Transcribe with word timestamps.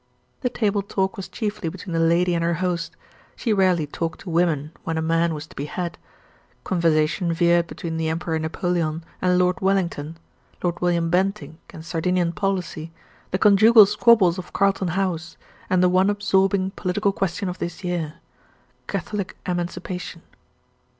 The 0.39 0.49
table 0.49 0.81
talk 0.81 1.15
was 1.15 1.27
chiefly 1.27 1.69
between 1.69 1.93
the 1.93 1.99
lady 1.99 2.33
and 2.33 2.43
her 2.43 2.55
host; 2.55 2.97
she 3.35 3.53
rarely 3.53 3.85
talked 3.85 4.21
to 4.21 4.31
women 4.31 4.71
when 4.83 4.97
a 4.97 4.99
man 5.03 5.35
was 5.35 5.45
to 5.45 5.55
be 5.55 5.65
had. 5.65 5.99
Conversation 6.63 7.31
veered 7.31 7.67
between 7.67 7.97
the 7.97 8.09
Emperor 8.09 8.39
Napoleon 8.39 9.03
and 9.21 9.37
Lord 9.37 9.61
Wellington, 9.61 10.17
Lord 10.63 10.81
William 10.81 11.11
Bentinck 11.11 11.59
and 11.69 11.85
Sardinian 11.85 12.33
policy, 12.33 12.91
the 13.29 13.37
conjugal 13.37 13.85
squabbles 13.85 14.39
of 14.39 14.53
Carlton 14.53 14.87
House, 14.87 15.37
and 15.69 15.83
the 15.83 15.87
one 15.87 16.09
absorbing 16.09 16.71
political 16.71 17.11
question 17.11 17.47
of 17.47 17.59
this 17.59 17.83
year 17.83 18.15
Catholic 18.87 19.37
emancipation. 19.45 20.23